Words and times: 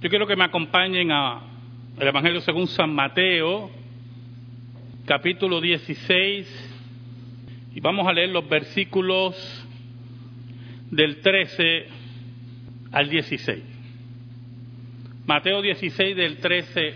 Yo 0.00 0.08
quiero 0.08 0.28
que 0.28 0.36
me 0.36 0.44
acompañen 0.44 1.10
a 1.10 1.40
el 1.98 2.06
Evangelio 2.06 2.40
según 2.42 2.68
San 2.68 2.94
Mateo, 2.94 3.68
capítulo 5.04 5.60
16, 5.60 6.70
y 7.74 7.80
vamos 7.80 8.06
a 8.06 8.12
leer 8.12 8.28
los 8.28 8.48
versículos 8.48 9.34
del 10.92 11.20
13 11.20 11.86
al 12.92 13.10
16. 13.10 13.64
Mateo 15.26 15.62
16 15.62 16.16
del 16.16 16.36
13 16.36 16.94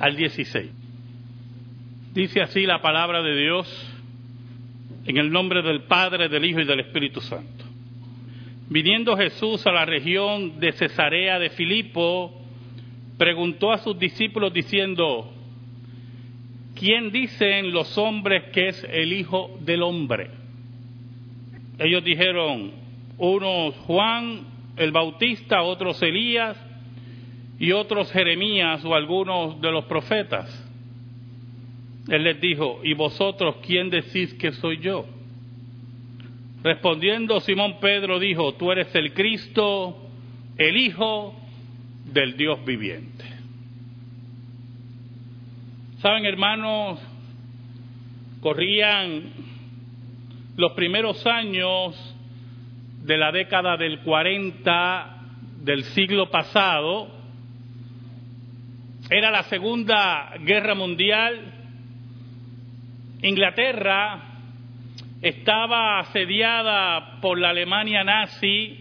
al 0.00 0.16
16. 0.16 0.70
Dice 2.12 2.40
así 2.40 2.66
la 2.66 2.82
palabra 2.82 3.22
de 3.22 3.36
Dios 3.36 3.92
en 5.06 5.18
el 5.18 5.30
nombre 5.30 5.62
del 5.62 5.84
Padre, 5.84 6.28
del 6.28 6.44
Hijo 6.44 6.58
y 6.58 6.66
del 6.66 6.80
Espíritu 6.80 7.20
Santo. 7.20 7.64
Viniendo 8.68 9.16
Jesús 9.16 9.64
a 9.68 9.70
la 9.70 9.84
región 9.84 10.58
de 10.58 10.72
Cesarea 10.72 11.38
de 11.38 11.50
Filipo, 11.50 12.39
preguntó 13.20 13.70
a 13.70 13.76
sus 13.76 13.98
discípulos 13.98 14.50
diciendo, 14.50 15.30
¿quién 16.74 17.12
dicen 17.12 17.70
los 17.70 17.98
hombres 17.98 18.44
que 18.44 18.68
es 18.68 18.82
el 18.90 19.12
Hijo 19.12 19.58
del 19.60 19.82
Hombre? 19.82 20.30
Ellos 21.78 22.02
dijeron, 22.02 22.72
unos 23.18 23.74
Juan 23.80 24.46
el 24.74 24.90
Bautista, 24.90 25.60
otros 25.60 26.02
Elías 26.02 26.56
y 27.58 27.72
otros 27.72 28.10
Jeremías 28.10 28.82
o 28.86 28.94
algunos 28.94 29.60
de 29.60 29.70
los 29.70 29.84
profetas. 29.84 30.48
Él 32.08 32.24
les 32.24 32.40
dijo, 32.40 32.80
¿y 32.82 32.94
vosotros 32.94 33.56
quién 33.66 33.90
decís 33.90 34.32
que 34.32 34.52
soy 34.52 34.78
yo? 34.78 35.04
Respondiendo 36.62 37.38
Simón 37.40 37.80
Pedro 37.82 38.18
dijo, 38.18 38.54
tú 38.54 38.72
eres 38.72 38.94
el 38.94 39.12
Cristo, 39.12 40.08
el 40.56 40.78
Hijo 40.78 41.34
del 42.12 42.36
Dios 42.36 42.64
viviente. 42.64 43.24
Saben, 45.98 46.24
hermanos, 46.24 46.98
corrían 48.40 49.32
los 50.56 50.72
primeros 50.72 51.26
años 51.26 51.94
de 53.04 53.16
la 53.18 53.32
década 53.32 53.76
del 53.76 54.00
40 54.00 55.16
del 55.62 55.84
siglo 55.84 56.30
pasado. 56.30 57.08
Era 59.10 59.30
la 59.30 59.42
Segunda 59.44 60.32
Guerra 60.40 60.74
Mundial. 60.74 61.54
Inglaterra 63.22 64.22
estaba 65.20 65.98
asediada 65.98 67.20
por 67.20 67.38
la 67.38 67.50
Alemania 67.50 68.02
nazi 68.04 68.79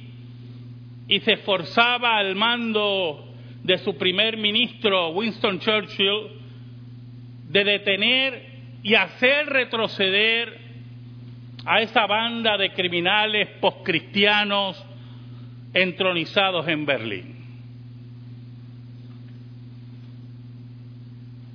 y 1.09 1.19
se 1.21 1.33
esforzaba 1.33 2.17
al 2.17 2.35
mando 2.35 3.25
de 3.63 3.79
su 3.79 3.97
primer 3.97 4.38
ministro, 4.38 5.09
Winston 5.09 5.59
Churchill, 5.59 6.39
de 7.49 7.63
detener 7.63 8.49
y 8.83 8.93
hacer 8.93 9.47
retroceder 9.47 10.55
a 11.66 11.81
esa 11.81 12.05
banda 12.05 12.57
de 12.57 12.71
criminales 12.73 13.49
postcristianos 13.59 14.85
entronizados 15.73 16.67
en 16.67 16.85
Berlín. 16.85 17.35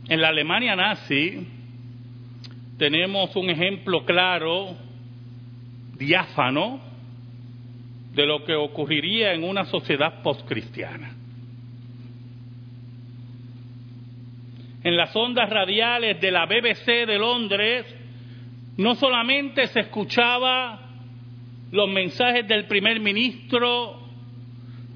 En 0.09 0.21
la 0.21 0.29
Alemania 0.29 0.77
nazi 0.77 1.47
tenemos 2.77 3.35
un 3.37 3.51
ejemplo 3.51 4.05
claro, 4.05 4.77
diáfano, 5.97 6.94
de 8.15 8.27
lo 8.27 8.45
que 8.45 8.55
ocurriría 8.55 9.33
en 9.33 9.45
una 9.45 9.65
sociedad 9.65 10.23
postcristiana. 10.23 11.13
En 14.85 14.97
las 14.97 15.15
ondas 15.17 15.49
radiales 15.51 16.21
de 16.21 16.31
la 16.31 16.47
BBC 16.47 17.07
de 17.07 17.19
Londres 17.19 17.87
no 18.77 18.95
solamente 18.95 19.67
se 19.69 19.81
escuchaba 19.81 20.81
los 21.73 21.89
mensajes 21.89 22.47
del 22.47 22.67
primer 22.67 23.01
ministro, 23.01 24.01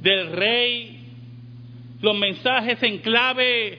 del 0.00 0.32
rey, 0.32 1.00
los 2.00 2.16
mensajes 2.16 2.82
en 2.82 2.98
clave 2.98 3.78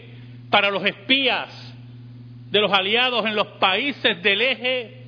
para 0.50 0.70
los 0.70 0.84
espías 0.86 1.70
de 2.52 2.60
los 2.60 2.72
aliados 2.72 3.26
en 3.26 3.36
los 3.36 3.48
países 3.60 4.22
del 4.24 4.42
eje, 4.42 5.04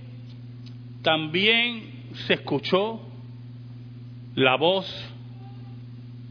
también 1.02 2.06
se 2.28 2.36
escuchó 2.36 3.11
la 4.36 4.56
voz 4.56 4.86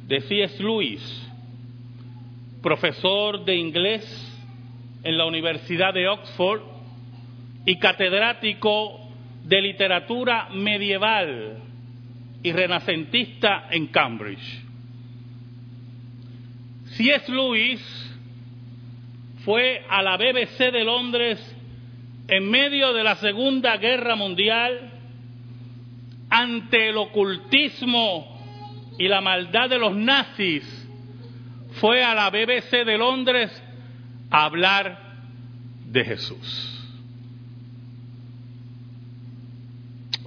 de 0.06 0.21
C.S. 0.21 0.62
Lewis, 0.62 1.00
profesor 2.62 3.44
de 3.44 3.56
inglés 3.56 4.05
en 5.03 5.16
la 5.16 5.27
Universidad 5.27 5.94
de 5.94 6.09
Oxford 6.09 6.62
y 7.65 7.78
catedrático 7.78 9.00
de 9.44 9.60
literatura 9.60 10.49
medieval 10.50 11.59
y 12.43 12.53
renacentista 12.53 13.69
en 13.71 13.89
Cambridge. 13.89 14.62
C.S. 16.97 17.31
Lewis 17.31 17.81
fue 19.44 19.84
a 19.89 20.03
la 20.03 20.16
BBC 20.16 20.72
de 20.72 20.84
Londres 20.84 21.56
en 22.28 22.50
medio 22.50 22.93
de 22.93 23.05
la 23.05 23.16
Segunda 23.16 23.77
Guerra 23.77 24.16
Mundial 24.16 24.90
ante 26.43 26.89
el 26.89 26.97
ocultismo 26.97 28.39
y 28.99 29.09
la 29.09 29.21
maldad 29.21 29.69
de 29.69 29.78
los 29.78 29.95
nazis, 29.95 30.65
fue 31.81 32.03
a 32.03 32.15
la 32.15 32.31
BBC 32.31 32.84
de 32.84 32.99
Londres 32.99 33.51
a 34.31 34.45
hablar 34.45 34.99
de 35.87 36.05
Jesús. 36.05 36.89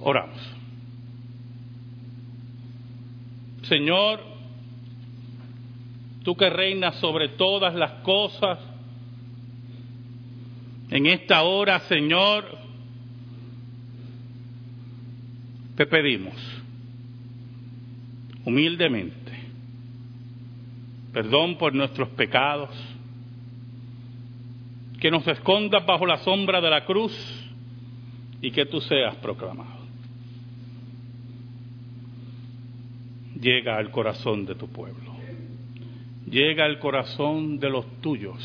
Oramos. 0.00 0.40
Señor, 3.62 4.20
tú 6.22 6.36
que 6.36 6.50
reinas 6.50 6.96
sobre 6.96 7.30
todas 7.30 7.74
las 7.74 8.02
cosas, 8.02 8.58
en 10.90 11.06
esta 11.06 11.42
hora, 11.42 11.80
Señor, 11.80 12.63
te 15.76 15.86
pedimos 15.86 16.34
humildemente 18.44 19.24
perdón 21.14 21.56
por 21.56 21.72
nuestros 21.72 22.08
pecados, 22.10 22.70
que 25.00 25.12
nos 25.12 25.26
escondas 25.28 25.86
bajo 25.86 26.04
la 26.04 26.18
sombra 26.18 26.60
de 26.60 26.68
la 26.68 26.84
cruz 26.84 27.14
y 28.42 28.50
que 28.50 28.66
tú 28.66 28.80
seas 28.80 29.14
proclamado. 29.16 29.84
Llega 33.40 33.76
al 33.76 33.92
corazón 33.92 34.44
de 34.44 34.56
tu 34.56 34.66
pueblo, 34.68 35.14
llega 36.28 36.64
al 36.64 36.80
corazón 36.80 37.60
de 37.60 37.70
los 37.70 37.86
tuyos, 38.00 38.42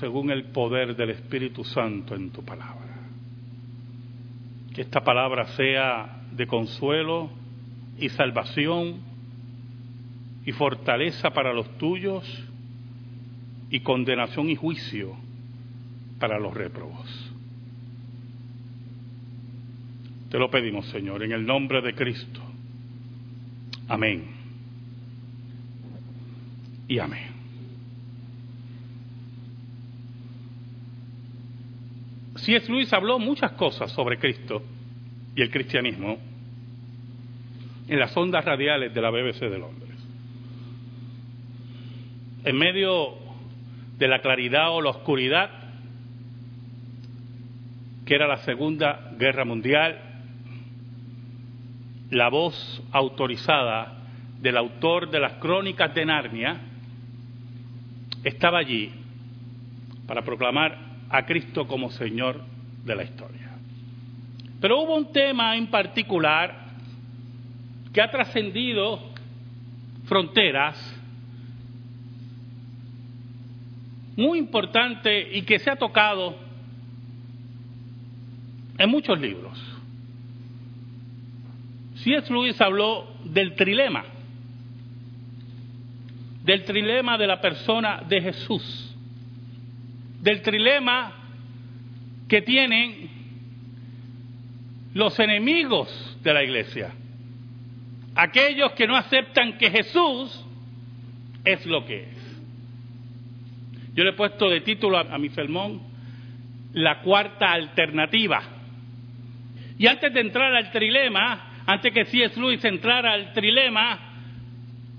según 0.00 0.30
el 0.32 0.46
poder 0.46 0.96
del 0.96 1.10
Espíritu 1.10 1.62
Santo 1.62 2.16
en 2.16 2.30
tu 2.30 2.44
palabra. 2.44 2.95
Que 4.76 4.82
esta 4.82 5.02
palabra 5.02 5.46
sea 5.56 6.20
de 6.32 6.46
consuelo 6.46 7.30
y 7.98 8.10
salvación 8.10 8.96
y 10.44 10.52
fortaleza 10.52 11.30
para 11.30 11.54
los 11.54 11.78
tuyos 11.78 12.22
y 13.70 13.80
condenación 13.80 14.50
y 14.50 14.54
juicio 14.54 15.16
para 16.20 16.38
los 16.38 16.52
réprobos. 16.52 17.32
Te 20.30 20.38
lo 20.38 20.50
pedimos, 20.50 20.84
Señor, 20.90 21.22
en 21.22 21.32
el 21.32 21.46
nombre 21.46 21.80
de 21.80 21.94
Cristo. 21.94 22.42
Amén. 23.88 24.26
Y 26.86 26.98
amén. 26.98 27.35
Es 32.54 32.68
Luis 32.68 32.92
habló 32.92 33.18
muchas 33.18 33.52
cosas 33.52 33.90
sobre 33.92 34.18
Cristo 34.18 34.62
y 35.34 35.42
el 35.42 35.50
cristianismo 35.50 36.18
en 37.88 37.98
las 37.98 38.16
ondas 38.16 38.44
radiales 38.44 38.92
de 38.92 39.00
la 39.00 39.10
BBC 39.10 39.40
de 39.40 39.58
Londres. 39.58 39.90
En 42.44 42.56
medio 42.56 43.14
de 43.98 44.08
la 44.08 44.20
claridad 44.20 44.70
o 44.70 44.80
la 44.80 44.90
oscuridad 44.90 45.50
que 48.04 48.14
era 48.14 48.28
la 48.28 48.38
Segunda 48.38 49.12
Guerra 49.18 49.44
Mundial, 49.44 49.98
la 52.10 52.28
voz 52.28 52.82
autorizada 52.92 53.98
del 54.40 54.56
autor 54.56 55.10
de 55.10 55.18
las 55.18 55.34
crónicas 55.34 55.92
de 55.92 56.06
Narnia 56.06 56.60
estaba 58.22 58.58
allí 58.58 58.92
para 60.06 60.22
proclamar 60.22 60.78
a 61.10 61.24
Cristo 61.24 61.66
como 61.66 61.90
Señor 61.90 62.42
de 62.84 62.94
la 62.94 63.04
historia. 63.04 63.50
Pero 64.60 64.82
hubo 64.82 64.96
un 64.96 65.12
tema 65.12 65.56
en 65.56 65.68
particular 65.68 66.66
que 67.92 68.00
ha 68.00 68.10
trascendido 68.10 69.00
fronteras 70.06 70.76
muy 74.16 74.38
importante 74.38 75.36
y 75.36 75.42
que 75.42 75.58
se 75.58 75.70
ha 75.70 75.76
tocado 75.76 76.36
en 78.78 78.90
muchos 78.90 79.20
libros. 79.20 79.58
C.S. 81.96 82.32
Lewis 82.32 82.60
habló 82.60 83.06
del 83.24 83.54
trilema, 83.54 84.04
del 86.44 86.64
trilema 86.64 87.18
de 87.18 87.26
la 87.26 87.40
persona 87.40 88.02
de 88.08 88.20
Jesús, 88.22 88.85
del 90.26 90.42
trilema 90.42 91.12
que 92.28 92.42
tienen 92.42 93.08
los 94.92 95.16
enemigos 95.20 96.18
de 96.20 96.34
la 96.34 96.42
iglesia, 96.42 96.90
aquellos 98.12 98.72
que 98.72 98.88
no 98.88 98.96
aceptan 98.96 99.56
que 99.56 99.70
Jesús 99.70 100.44
es 101.44 101.64
lo 101.64 101.86
que 101.86 102.10
es. 102.10 102.40
Yo 103.94 104.02
le 104.02 104.10
he 104.10 104.14
puesto 104.14 104.50
de 104.50 104.62
título 104.62 104.98
a, 104.98 105.16
mi 105.16 105.28
sermón 105.28 105.80
la 106.72 107.02
cuarta 107.02 107.52
alternativa. 107.52 108.42
Y 109.78 109.86
antes 109.86 110.12
de 110.12 110.22
entrar 110.22 110.52
al 110.56 110.72
trilema, 110.72 111.62
antes 111.66 111.92
que 111.92 112.04
C.S. 112.04 112.40
Lewis 112.40 112.64
entrara 112.64 113.12
al 113.12 113.32
trilema, 113.32 114.00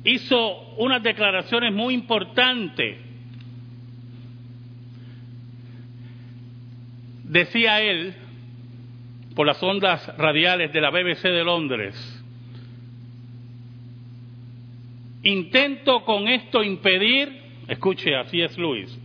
hizo 0.05 0.73
unas 0.77 1.03
declaraciones 1.03 1.73
muy 1.73 1.95
importantes. 1.95 3.06
Decía 7.27 7.81
él, 7.81 8.15
por 9.35 9.45
las 9.45 9.61
ondas 9.61 10.07
radiales 10.17 10.71
de 10.71 10.81
la 10.81 10.89
BBC 10.89 11.23
de 11.23 11.43
Londres, 11.43 12.23
intento 15.23 16.03
con 16.05 16.27
esto 16.27 16.63
impedir 16.63 17.47
escuche, 17.67 18.15
así 18.15 18.41
es 18.41 18.57
Luis, 18.57 18.97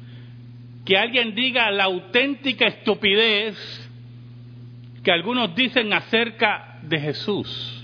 que 0.85 0.97
alguien 0.97 1.35
diga 1.35 1.71
la 1.71 1.85
auténtica 1.85 2.67
estupidez 2.67 3.57
que 5.03 5.11
algunos 5.11 5.55
dicen 5.55 5.93
acerca 5.93 6.79
de 6.83 7.01
Jesús. 7.01 7.79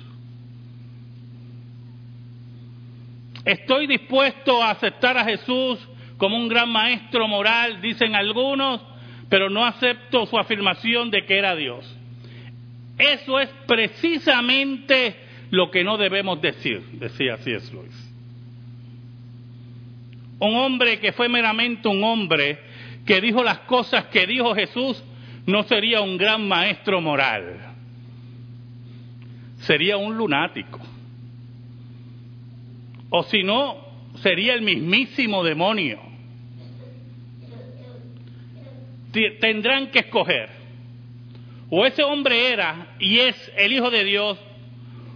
Estoy 3.44 3.86
dispuesto 3.86 4.62
a 4.62 4.70
aceptar 4.70 5.16
a 5.16 5.24
Jesús 5.24 5.78
como 6.16 6.36
un 6.36 6.48
gran 6.48 6.70
maestro 6.70 7.26
moral, 7.26 7.80
dicen 7.80 8.14
algunos, 8.14 8.80
pero 9.28 9.50
no 9.50 9.64
acepto 9.64 10.26
su 10.26 10.38
afirmación 10.38 11.10
de 11.10 11.24
que 11.24 11.38
era 11.38 11.54
Dios. 11.54 11.84
Eso 12.98 13.38
es 13.38 13.48
precisamente 13.66 15.16
lo 15.50 15.70
que 15.70 15.84
no 15.84 15.96
debemos 15.96 16.40
decir, 16.40 16.82
decía 16.92 17.34
es 17.34 17.72
Luis. 17.72 18.08
Un 20.40 20.56
hombre 20.56 20.98
que 21.00 21.12
fue 21.12 21.28
meramente 21.28 21.88
un 21.88 22.02
hombre, 22.04 22.58
que 23.04 23.20
dijo 23.20 23.42
las 23.42 23.60
cosas 23.60 24.06
que 24.06 24.26
dijo 24.26 24.54
Jesús, 24.54 25.02
no 25.46 25.62
sería 25.64 26.00
un 26.00 26.16
gran 26.16 26.46
maestro 26.46 27.00
moral. 27.00 27.56
Sería 29.60 29.96
un 29.96 30.16
lunático. 30.16 30.80
O 33.10 33.22
si 33.24 33.42
no, 33.42 33.76
sería 34.16 34.54
el 34.54 34.62
mismísimo 34.62 35.42
demonio. 35.42 36.07
Tendrán 39.40 39.90
que 39.90 40.00
escoger. 40.00 40.48
O 41.70 41.84
ese 41.84 42.02
hombre 42.02 42.52
era 42.52 42.94
y 42.98 43.18
es 43.18 43.52
el 43.56 43.72
Hijo 43.72 43.90
de 43.90 44.04
Dios, 44.04 44.38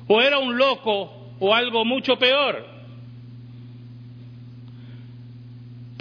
o 0.06 0.20
era 0.20 0.38
un 0.38 0.56
loco 0.58 1.34
o 1.38 1.54
algo 1.54 1.84
mucho 1.84 2.18
peor. 2.18 2.72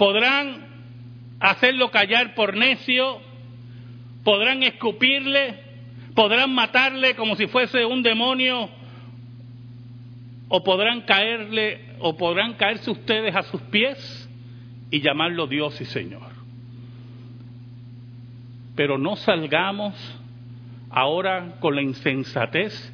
podrán 0.02 0.66
hacerlo 1.38 1.92
callar 1.92 2.34
por 2.34 2.56
necio, 2.56 3.20
podrán 4.24 4.64
escupirle, 4.64 5.60
podrán 6.16 6.52
matarle 6.52 7.14
como 7.14 7.36
si 7.36 7.46
fuese 7.46 7.84
un 7.84 8.02
demonio, 8.02 8.68
o 10.48 10.64
podrán 10.64 11.02
caerle, 11.02 11.94
o 12.00 12.16
podrán 12.16 12.54
caerse 12.54 12.90
ustedes 12.90 13.36
a 13.36 13.44
sus 13.44 13.60
pies 13.60 14.28
y 14.90 15.00
llamarlo 15.00 15.46
Dios 15.46 15.80
y 15.80 15.84
Señor. 15.84 16.31
Pero 18.74 18.98
no 18.98 19.16
salgamos 19.16 19.94
ahora 20.90 21.56
con 21.60 21.74
la 21.74 21.82
insensatez 21.82 22.92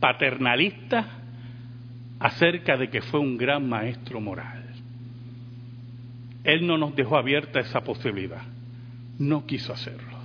paternalista 0.00 1.06
acerca 2.18 2.76
de 2.76 2.90
que 2.90 3.02
fue 3.02 3.20
un 3.20 3.36
gran 3.36 3.68
maestro 3.68 4.20
moral. 4.20 4.64
Él 6.44 6.66
no 6.66 6.78
nos 6.78 6.94
dejó 6.96 7.16
abierta 7.16 7.60
esa 7.60 7.82
posibilidad. 7.82 8.42
No 9.18 9.46
quiso 9.46 9.72
hacerlo. 9.72 10.18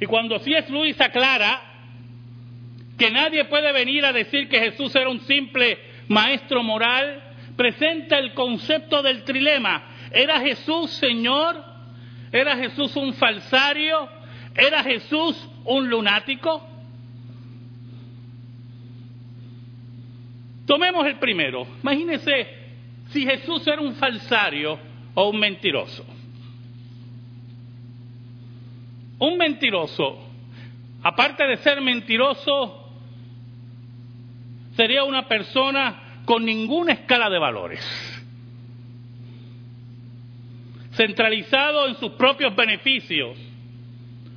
Y 0.00 0.06
cuando 0.06 0.38
C.S. 0.38 0.70
Luis 0.70 1.00
aclara 1.00 1.60
que 2.96 3.10
nadie 3.10 3.44
puede 3.46 3.72
venir 3.72 4.04
a 4.04 4.12
decir 4.12 4.48
que 4.48 4.60
Jesús 4.60 4.94
era 4.94 5.08
un 5.08 5.20
simple 5.20 5.78
maestro 6.08 6.62
moral, 6.62 7.22
presenta 7.56 8.18
el 8.18 8.34
concepto 8.34 9.02
del 9.02 9.24
trilema. 9.24 9.82
¿Era 10.12 10.40
Jesús 10.40 10.90
Señor? 10.92 11.67
¿Era 12.32 12.56
Jesús 12.56 12.94
un 12.96 13.14
falsario? 13.14 14.08
¿Era 14.54 14.82
Jesús 14.82 15.36
un 15.64 15.88
lunático? 15.88 16.66
Tomemos 20.66 21.06
el 21.06 21.18
primero. 21.18 21.66
Imagínense 21.82 22.46
si 23.10 23.24
Jesús 23.24 23.66
era 23.66 23.80
un 23.80 23.94
falsario 23.94 24.78
o 25.14 25.30
un 25.30 25.40
mentiroso. 25.40 26.04
Un 29.18 29.36
mentiroso, 29.36 30.18
aparte 31.02 31.44
de 31.44 31.56
ser 31.56 31.80
mentiroso, 31.80 32.88
sería 34.76 35.02
una 35.02 35.26
persona 35.26 36.20
con 36.24 36.44
ninguna 36.44 36.92
escala 36.92 37.28
de 37.28 37.38
valores, 37.38 37.80
centralizado 40.98 41.86
en 41.86 41.94
sus 41.94 42.10
propios 42.12 42.56
beneficios, 42.56 43.38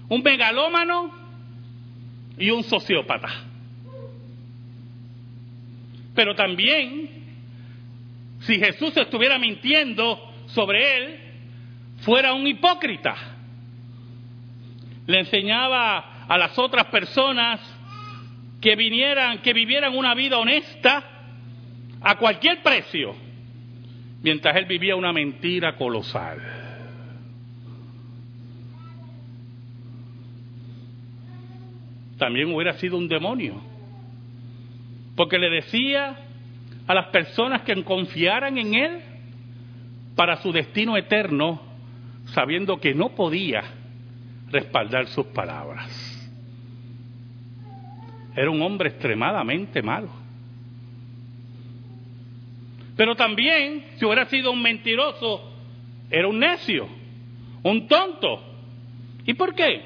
un 0.07 0.21
megalómano 0.21 1.11
y 2.37 2.51
un 2.51 2.63
sociópata. 2.63 3.29
Pero 6.13 6.35
también 6.35 7.09
si 8.41 8.59
Jesús 8.59 8.95
estuviera 8.95 9.39
mintiendo 9.39 10.19
sobre 10.47 10.97
él, 10.97 11.19
fuera 12.01 12.33
un 12.33 12.45
hipócrita. 12.45 13.15
Le 15.07 15.19
enseñaba 15.19 16.25
a 16.27 16.37
las 16.37 16.57
otras 16.59 16.85
personas 16.87 17.59
que 18.61 18.75
vinieran, 18.75 19.41
que 19.41 19.53
vivieran 19.53 19.97
una 19.97 20.13
vida 20.13 20.37
honesta 20.37 21.03
a 22.01 22.18
cualquier 22.18 22.61
precio, 22.61 23.15
mientras 24.21 24.56
él 24.56 24.66
vivía 24.66 24.95
una 24.95 25.13
mentira 25.13 25.75
colosal. 25.75 26.40
También 32.18 32.54
hubiera 32.54 32.73
sido 32.73 32.97
un 32.97 33.07
demonio, 33.07 33.59
porque 35.16 35.40
le 35.40 35.49
decía 35.49 36.16
a 36.85 36.94
las 36.94 37.07
personas 37.07 37.63
que 37.63 37.83
confiaran 37.83 38.57
en 38.59 38.75
Él 38.75 38.99
para 40.16 40.35
su 40.37 40.51
destino 40.51 40.97
eterno, 40.97 41.59
sabiendo 42.25 42.80
que 42.80 42.94
no 42.94 43.16
podía 43.16 43.63
respaldar 44.51 45.07
sus 45.07 45.25
palabras. 45.28 45.90
Era 48.35 48.51
un 48.51 48.61
hombre 48.61 48.90
extremadamente 48.90 49.81
malo. 49.81 50.20
Pero 52.95 53.16
también, 53.16 53.86
si 53.95 54.06
hubiera 54.06 54.26
sido 54.26 54.52
un 54.52 54.62
mentiroso, 54.62 55.50
era 56.10 56.28
un 56.28 56.40
necio, 56.40 56.88
un 57.64 57.88
tonto. 57.88 58.44
¿Y 59.26 59.33
por 59.33 59.56
qué? 59.56 59.81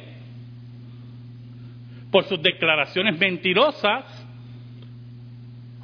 Por 2.11 2.25
sus 2.25 2.41
declaraciones 2.41 3.17
mentirosas 3.17 4.05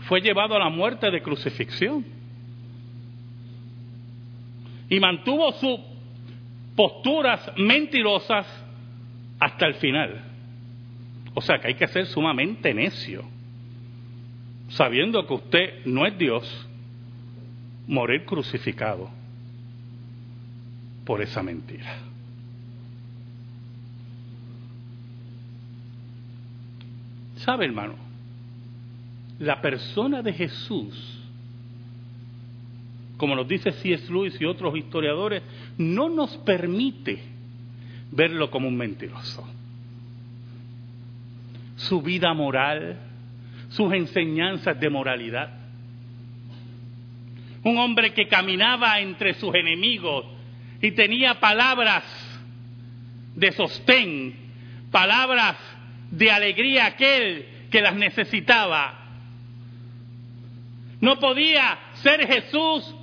fue 0.07 0.21
llevado 0.21 0.55
a 0.55 0.59
la 0.59 0.69
muerte 0.69 1.11
de 1.11 1.21
crucifixión. 1.21 2.05
Y 4.89 4.99
mantuvo 4.99 5.51
sus 5.53 5.79
posturas 6.75 7.51
mentirosas 7.57 8.45
hasta 9.39 9.67
el 9.67 9.75
final. 9.75 10.21
O 11.33 11.41
sea 11.41 11.59
que 11.59 11.67
hay 11.67 11.75
que 11.75 11.87
ser 11.87 12.07
sumamente 12.07 12.73
necio, 12.73 13.23
sabiendo 14.69 15.25
que 15.25 15.33
usted 15.33 15.85
no 15.85 16.05
es 16.05 16.17
Dios, 16.17 16.67
morir 17.91 18.25
crucificado 18.25 19.07
por 21.05 21.21
esa 21.21 21.43
mentira. 21.43 21.95
¿Sabe, 27.35 27.65
hermano? 27.65 28.11
la 29.41 29.59
persona 29.59 30.21
de 30.21 30.33
Jesús, 30.33 31.19
como 33.17 33.35
nos 33.35 33.47
dice 33.47 33.71
C.S. 33.71 34.11
Lewis 34.11 34.39
y 34.39 34.45
otros 34.45 34.77
historiadores, 34.77 35.41
no 35.79 36.09
nos 36.09 36.37
permite 36.37 37.23
verlo 38.11 38.51
como 38.51 38.67
un 38.67 38.77
mentiroso. 38.77 39.43
Su 41.75 42.03
vida 42.03 42.31
moral, 42.35 42.99
sus 43.69 43.91
enseñanzas 43.93 44.79
de 44.79 44.89
moralidad. 44.91 45.60
Un 47.63 47.77
hombre 47.77 48.13
que 48.13 48.27
caminaba 48.27 48.99
entre 48.99 49.33
sus 49.35 49.53
enemigos 49.53 50.25
y 50.81 50.91
tenía 50.91 51.39
palabras 51.39 52.03
de 53.35 53.51
sostén, 53.51 54.35
palabras 54.91 55.57
de 56.09 56.31
alegría 56.31 56.87
aquel 56.87 57.45
que 57.69 57.81
las 57.81 57.95
necesitaba. 57.95 58.99
No 60.99 61.19
podía 61.19 61.79
ser 62.01 62.27
Jesús 62.27 62.95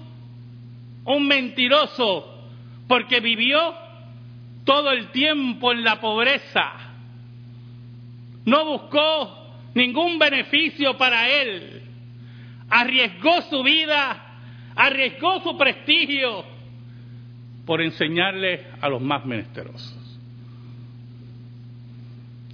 un 1.04 1.26
mentiroso 1.26 2.34
porque 2.86 3.20
vivió 3.20 3.74
todo 4.64 4.90
el 4.90 5.10
tiempo 5.10 5.72
en 5.72 5.82
la 5.82 6.00
pobreza. 6.00 6.72
No 8.44 8.64
buscó 8.64 9.54
ningún 9.74 10.18
beneficio 10.18 10.96
para 10.98 11.28
él. 11.28 11.82
Arriesgó 12.70 13.42
su 13.42 13.62
vida, 13.62 14.27
arriesgó 14.78 15.40
su 15.40 15.58
prestigio 15.58 16.44
por 17.66 17.82
enseñarle 17.82 18.68
a 18.80 18.88
los 18.88 19.02
más 19.02 19.26
menesterosos. 19.26 20.20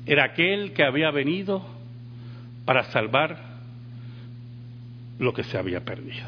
Era 0.06 0.24
aquel 0.24 0.72
que 0.72 0.84
había 0.84 1.10
venido 1.10 1.66
para 2.64 2.84
salvar 2.84 3.38
lo 5.18 5.34
que 5.34 5.44
se 5.44 5.58
había 5.58 5.84
perdido. 5.84 6.26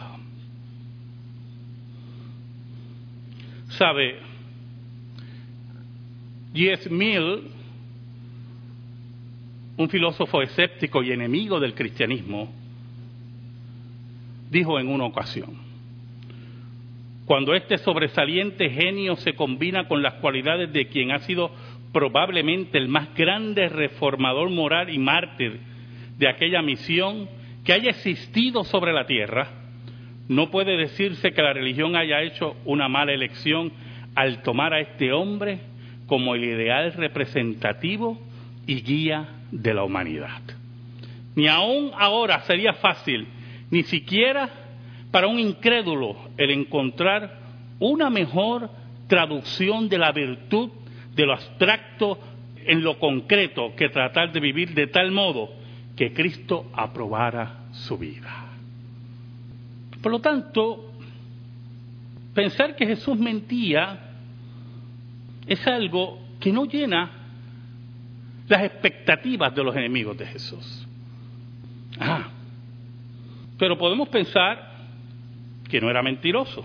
Sabe, 3.70 4.20
J.S. 6.54 6.90
Mill, 6.90 7.50
un 9.78 9.88
filósofo 9.88 10.42
escéptico 10.42 11.02
y 11.02 11.12
enemigo 11.12 11.58
del 11.58 11.74
cristianismo, 11.74 12.52
dijo 14.50 14.78
en 14.78 14.88
una 14.88 15.04
ocasión, 15.04 15.65
cuando 17.26 17.54
este 17.54 17.76
sobresaliente 17.78 18.70
genio 18.70 19.16
se 19.16 19.34
combina 19.34 19.88
con 19.88 20.00
las 20.00 20.14
cualidades 20.14 20.72
de 20.72 20.86
quien 20.86 21.10
ha 21.10 21.18
sido 21.18 21.50
probablemente 21.92 22.78
el 22.78 22.88
más 22.88 23.12
grande 23.14 23.68
reformador 23.68 24.48
moral 24.48 24.90
y 24.90 24.98
mártir 24.98 25.58
de 26.16 26.28
aquella 26.28 26.62
misión 26.62 27.28
que 27.64 27.72
haya 27.72 27.90
existido 27.90 28.62
sobre 28.62 28.92
la 28.92 29.06
tierra, 29.06 29.48
no 30.28 30.50
puede 30.50 30.76
decirse 30.76 31.32
que 31.32 31.42
la 31.42 31.52
religión 31.52 31.96
haya 31.96 32.22
hecho 32.22 32.56
una 32.64 32.88
mala 32.88 33.12
elección 33.12 33.72
al 34.14 34.42
tomar 34.42 34.72
a 34.72 34.80
este 34.80 35.12
hombre 35.12 35.58
como 36.06 36.36
el 36.36 36.44
ideal 36.44 36.92
representativo 36.92 38.20
y 38.68 38.82
guía 38.82 39.28
de 39.50 39.74
la 39.74 39.82
humanidad. 39.82 40.42
Ni 41.34 41.48
aún 41.48 41.90
ahora 41.98 42.40
sería 42.42 42.74
fácil, 42.74 43.26
ni 43.70 43.82
siquiera 43.82 44.65
para 45.16 45.28
un 45.28 45.38
incrédulo, 45.38 46.14
el 46.36 46.50
encontrar 46.50 47.38
una 47.78 48.10
mejor 48.10 48.68
traducción 49.08 49.88
de 49.88 49.96
la 49.96 50.12
virtud 50.12 50.68
de 51.14 51.24
lo 51.24 51.32
abstracto 51.32 52.18
en 52.66 52.82
lo 52.82 52.98
concreto 52.98 53.74
que 53.74 53.88
tratar 53.88 54.30
de 54.30 54.40
vivir 54.40 54.74
de 54.74 54.88
tal 54.88 55.12
modo 55.12 55.48
que 55.96 56.12
Cristo 56.12 56.66
aprobara 56.74 57.60
su 57.72 57.96
vida. 57.96 58.50
Por 60.02 60.12
lo 60.12 60.20
tanto, 60.20 60.92
pensar 62.34 62.76
que 62.76 62.84
Jesús 62.84 63.16
mentía 63.16 63.98
es 65.46 65.66
algo 65.66 66.18
que 66.38 66.52
no 66.52 66.66
llena 66.66 67.10
las 68.48 68.64
expectativas 68.64 69.54
de 69.54 69.64
los 69.64 69.74
enemigos 69.76 70.18
de 70.18 70.26
Jesús. 70.26 70.86
Ah, 71.98 72.28
pero 73.56 73.78
podemos 73.78 74.10
pensar 74.10 74.75
que 75.68 75.80
no 75.80 75.90
era 75.90 76.02
mentiroso. 76.02 76.64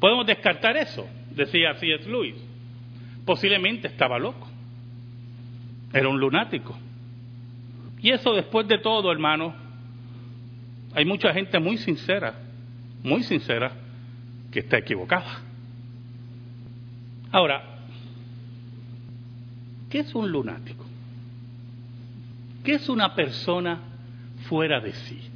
Podemos 0.00 0.26
descartar 0.26 0.76
eso, 0.76 1.06
decía 1.30 1.74
C.S. 1.74 2.08
Lewis. 2.08 2.36
Posiblemente 3.24 3.88
estaba 3.88 4.18
loco. 4.18 4.48
Era 5.92 6.08
un 6.08 6.18
lunático. 6.18 6.76
Y 8.00 8.10
eso 8.10 8.34
después 8.34 8.68
de 8.68 8.78
todo, 8.78 9.10
hermano, 9.10 9.54
hay 10.94 11.04
mucha 11.04 11.32
gente 11.32 11.58
muy 11.58 11.78
sincera, 11.78 12.34
muy 13.02 13.22
sincera, 13.22 13.72
que 14.52 14.60
está 14.60 14.78
equivocada. 14.78 15.40
Ahora, 17.32 17.62
¿qué 19.90 20.00
es 20.00 20.14
un 20.14 20.30
lunático? 20.30 20.84
¿Qué 22.62 22.74
es 22.74 22.88
una 22.88 23.14
persona 23.14 23.80
fuera 24.48 24.80
de 24.80 24.92
sí? 24.92 25.33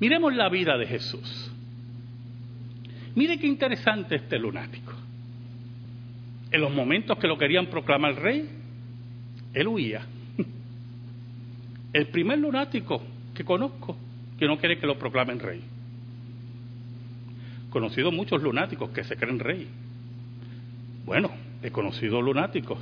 Miremos 0.00 0.34
la 0.34 0.48
vida 0.48 0.76
de 0.78 0.86
Jesús. 0.86 1.50
Mire 3.14 3.38
qué 3.38 3.46
interesante 3.46 4.14
este 4.14 4.38
lunático. 4.38 4.92
En 6.50 6.60
los 6.60 6.72
momentos 6.72 7.18
que 7.18 7.26
lo 7.26 7.36
querían 7.36 7.66
proclamar 7.66 8.14
rey, 8.14 8.48
él 9.52 9.66
huía. 9.66 10.06
El 11.92 12.06
primer 12.08 12.38
lunático 12.38 13.02
que 13.34 13.44
conozco 13.44 13.96
que 14.38 14.46
no 14.46 14.56
quiere 14.58 14.78
que 14.78 14.86
lo 14.86 14.98
proclamen 14.98 15.40
rey. 15.40 15.62
He 17.66 17.70
conocido 17.70 18.12
muchos 18.12 18.40
lunáticos 18.40 18.90
que 18.90 19.02
se 19.02 19.16
creen 19.16 19.40
rey. 19.40 19.68
Bueno, 21.04 21.30
he 21.62 21.70
conocido 21.70 22.22
lunáticos 22.22 22.78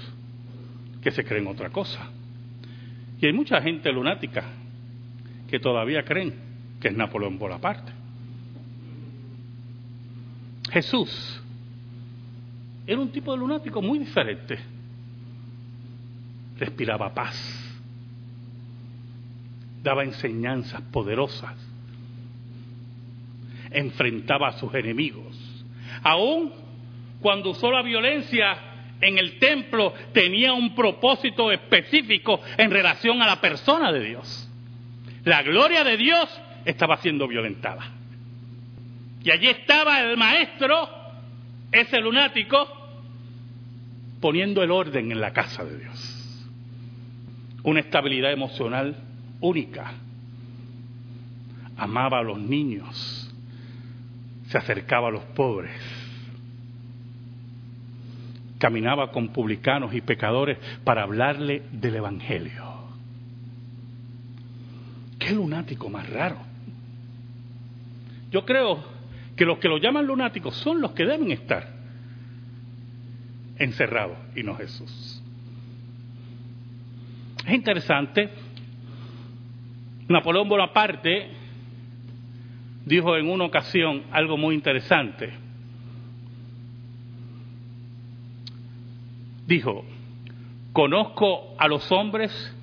que 1.02 1.10
se 1.12 1.24
creen 1.24 1.46
otra 1.46 1.70
cosa. 1.70 2.10
Y 3.20 3.26
hay 3.26 3.32
mucha 3.32 3.62
gente 3.62 3.90
lunática 3.90 4.44
que 5.48 5.58
todavía 5.58 6.04
creen 6.04 6.45
que 6.80 6.88
es 6.88 6.96
Napoleón 6.96 7.38
Bonaparte. 7.38 7.92
Jesús 10.70 11.42
era 12.86 13.00
un 13.00 13.10
tipo 13.10 13.32
de 13.32 13.38
lunático 13.38 13.80
muy 13.80 13.98
diferente. 13.98 14.58
Respiraba 16.58 17.12
paz 17.12 17.66
daba 19.86 20.02
enseñanzas 20.02 20.82
poderosas, 20.92 21.54
enfrentaba 23.70 24.48
a 24.48 24.58
sus 24.58 24.74
enemigos. 24.74 25.64
Aún 26.02 26.52
cuando 27.20 27.50
usó 27.50 27.70
la 27.70 27.82
violencia 27.82 28.58
en 29.00 29.16
el 29.16 29.38
templo 29.38 29.94
tenía 30.12 30.52
un 30.52 30.74
propósito 30.74 31.52
específico 31.52 32.40
en 32.58 32.72
relación 32.72 33.22
a 33.22 33.26
la 33.26 33.40
persona 33.40 33.92
de 33.92 34.00
Dios. 34.00 34.50
La 35.22 35.44
gloria 35.44 35.84
de 35.84 35.96
Dios 35.96 36.40
estaba 36.66 36.96
siendo 36.98 37.26
violentada. 37.28 37.84
Y 39.22 39.30
allí 39.30 39.48
estaba 39.48 40.00
el 40.00 40.16
maestro, 40.16 40.88
ese 41.72 42.00
lunático, 42.00 42.66
poniendo 44.20 44.62
el 44.62 44.70
orden 44.70 45.12
en 45.12 45.20
la 45.20 45.32
casa 45.32 45.64
de 45.64 45.78
Dios. 45.78 46.46
Una 47.62 47.80
estabilidad 47.80 48.32
emocional 48.32 48.96
única. 49.40 49.92
Amaba 51.76 52.18
a 52.18 52.22
los 52.22 52.38
niños, 52.38 53.32
se 54.48 54.58
acercaba 54.58 55.08
a 55.08 55.10
los 55.10 55.24
pobres, 55.24 55.78
caminaba 58.58 59.12
con 59.12 59.28
publicanos 59.28 59.94
y 59.94 60.00
pecadores 60.00 60.58
para 60.84 61.02
hablarle 61.02 61.62
del 61.72 61.96
Evangelio. 61.96 62.64
Qué 65.18 65.32
lunático 65.32 65.90
más 65.90 66.08
raro. 66.08 66.55
Yo 68.30 68.44
creo 68.44 68.82
que 69.36 69.44
los 69.44 69.58
que 69.58 69.68
lo 69.68 69.78
llaman 69.78 70.06
lunáticos 70.06 70.56
son 70.56 70.80
los 70.80 70.92
que 70.92 71.04
deben 71.04 71.30
estar 71.30 71.74
encerrados 73.58 74.18
y 74.34 74.42
no 74.42 74.54
Jesús. 74.56 75.22
Es 77.46 77.54
interesante 77.54 78.30
Napoleón 80.08 80.48
Bonaparte 80.48 81.30
dijo 82.84 83.16
en 83.16 83.28
una 83.28 83.44
ocasión 83.44 84.04
algo 84.12 84.36
muy 84.36 84.54
interesante. 84.54 85.32
Dijo, 89.46 89.84
conozco 90.72 91.54
a 91.58 91.66
los 91.66 91.90
hombres 91.90 92.54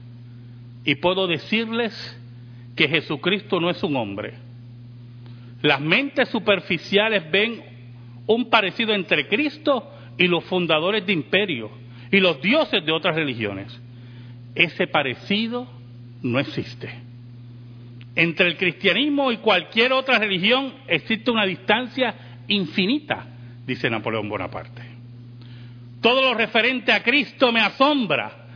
y 0.85 0.95
puedo 0.95 1.27
decirles 1.27 1.93
que 2.77 2.87
Jesucristo 2.87 3.59
no 3.59 3.69
es 3.69 3.83
un 3.83 3.97
hombre. 3.97 4.35
Las 5.63 5.79
mentes 5.79 6.27
superficiales 6.27 7.31
ven 7.31 7.63
un 8.27 8.49
parecido 8.49 8.93
entre 8.93 9.29
Cristo 9.29 9.89
y 10.17 10.27
los 10.27 10.43
fundadores 10.43 11.05
de 11.05 11.13
imperios 11.13 11.71
y 12.11 12.19
los 12.19 12.41
dioses 12.41 12.85
de 12.85 12.91
otras 12.91 13.15
religiones. 13.15 13.81
Ese 14.55 14.87
parecido 14.87 15.65
no 16.21 16.37
existe. 16.39 16.89
Entre 18.13 18.47
el 18.47 18.57
cristianismo 18.57 19.31
y 19.31 19.37
cualquier 19.37 19.93
otra 19.93 20.19
religión 20.19 20.73
existe 20.85 21.31
una 21.31 21.45
distancia 21.45 22.13
infinita, 22.49 23.25
dice 23.65 23.89
Napoleón 23.89 24.27
Bonaparte. 24.27 24.81
Todo 26.01 26.21
lo 26.21 26.33
referente 26.33 26.91
a 26.91 27.01
Cristo 27.01 27.53
me 27.53 27.61
asombra, 27.61 28.47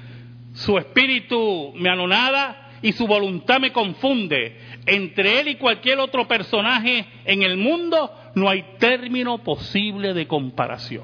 su 0.53 0.77
espíritu 0.77 1.71
me 1.77 1.89
anonada 1.89 2.67
y 2.81 2.91
su 2.91 3.07
voluntad 3.07 3.59
me 3.59 3.71
confunde. 3.71 4.57
Entre 4.87 5.41
él 5.41 5.49
y 5.49 5.55
cualquier 5.55 5.99
otro 5.99 6.29
personaje 6.29 7.05
en 7.25 7.43
el 7.43 7.57
mundo 7.57 8.09
no 8.35 8.49
hay 8.49 8.63
término 8.79 9.39
posible 9.39 10.13
de 10.13 10.27
comparación. 10.27 11.03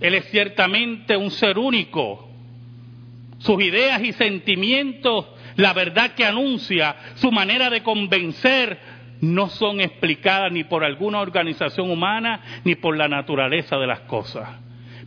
Él 0.00 0.14
es 0.14 0.24
ciertamente 0.30 1.16
un 1.16 1.30
ser 1.30 1.56
único. 1.56 2.28
Sus 3.38 3.62
ideas 3.62 4.02
y 4.02 4.12
sentimientos, 4.12 5.26
la 5.54 5.72
verdad 5.72 6.14
que 6.14 6.24
anuncia, 6.24 6.96
su 7.14 7.30
manera 7.30 7.70
de 7.70 7.84
convencer, 7.84 8.78
no 9.20 9.48
son 9.48 9.80
explicadas 9.80 10.50
ni 10.50 10.64
por 10.64 10.82
alguna 10.82 11.20
organización 11.20 11.90
humana 11.92 12.40
ni 12.64 12.74
por 12.74 12.96
la 12.96 13.06
naturaleza 13.06 13.76
de 13.76 13.86
las 13.86 14.00
cosas. 14.00 14.48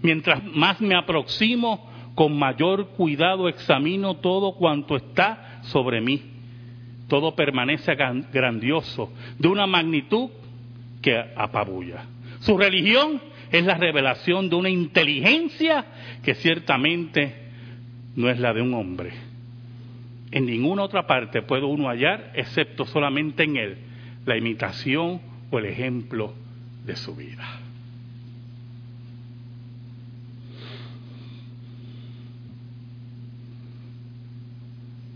Mientras 0.02 0.42
más 0.44 0.80
me 0.80 0.96
aproximo, 0.96 1.92
con 2.16 2.38
mayor 2.38 2.90
cuidado 2.90 3.50
examino 3.50 4.16
todo 4.16 4.54
cuanto 4.54 4.96
está 4.96 5.60
sobre 5.64 6.00
mí. 6.00 6.33
Todo 7.08 7.36
permanece 7.36 7.96
grandioso, 7.96 9.12
de 9.38 9.48
una 9.48 9.68
magnitud 9.68 10.30
que 11.02 11.18
apabulla. 11.36 12.06
Su 12.40 12.58
religión 12.58 13.22
es 13.52 13.66
la 13.66 13.78
revelación 13.78 14.50
de 14.50 14.56
una 14.56 14.70
inteligencia 14.70 15.86
que 16.24 16.34
ciertamente 16.34 17.36
no 18.16 18.30
es 18.30 18.40
la 18.40 18.54
de 18.54 18.62
un 18.62 18.74
hombre. 18.74 19.12
En 20.32 20.48
ninguna 20.48 20.84
otra 20.84 21.06
parte 21.06 21.44
puede 21.44 21.64
uno 21.64 21.90
hallar, 21.90 22.32
excepto 22.34 22.86
solamente 22.86 23.44
en 23.44 23.58
él, 23.58 23.78
la 24.26 24.36
imitación 24.36 25.22
o 25.52 25.60
el 25.60 25.66
ejemplo 25.66 26.34
de 26.86 26.96
su 26.96 27.16
vida. 27.16 27.60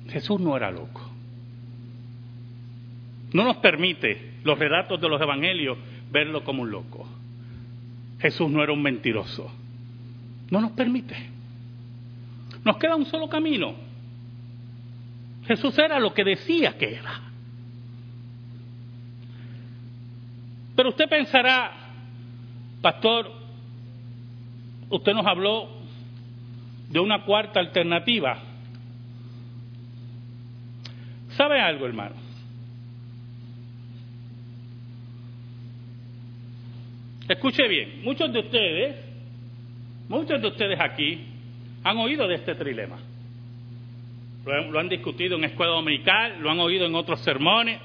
Jesús 0.09 0.39
no 0.39 0.55
era 0.55 0.71
loco. 0.71 1.16
No 3.33 3.43
nos 3.43 3.57
permite 3.57 4.33
los 4.43 4.57
relatos 4.57 4.99
de 4.99 5.09
los 5.09 5.21
evangelios 5.21 5.77
verlo 6.11 6.43
como 6.43 6.63
un 6.63 6.71
loco. 6.71 7.07
Jesús 8.19 8.49
no 8.49 8.63
era 8.63 8.71
un 8.71 8.81
mentiroso. 8.81 9.51
No 10.49 10.61
nos 10.61 10.71
permite. 10.71 11.15
Nos 12.63 12.77
queda 12.77 12.95
un 12.95 13.05
solo 13.05 13.27
camino. 13.29 13.75
Jesús 15.45 15.77
era 15.77 15.99
lo 15.99 16.13
que 16.13 16.23
decía 16.23 16.77
que 16.77 16.95
era. 16.95 17.21
Pero 20.75 20.89
usted 20.89 21.09
pensará, 21.09 21.71
pastor, 22.81 23.31
usted 24.89 25.13
nos 25.13 25.25
habló 25.25 25.69
de 26.89 26.99
una 26.99 27.23
cuarta 27.23 27.59
alternativa. 27.59 28.37
¿Sabe 31.29 31.59
algo, 31.59 31.85
hermano? 31.85 32.26
Escuche 37.27 37.67
bien, 37.67 38.03
muchos 38.03 38.31
de 38.31 38.39
ustedes, 38.39 38.95
muchos 40.07 40.41
de 40.41 40.47
ustedes 40.47 40.79
aquí 40.79 41.25
han 41.83 41.97
oído 41.97 42.27
de 42.27 42.35
este 42.35 42.55
trilema. 42.55 42.97
Lo, 44.45 44.79
han 44.79 44.87
discutido 44.87 45.35
en 45.35 45.43
escuela 45.43 45.73
dominical, 45.73 46.39
lo 46.39 46.49
han 46.49 46.59
oído 46.59 46.85
en 46.85 46.95
otros 46.95 47.19
sermones. 47.21 47.81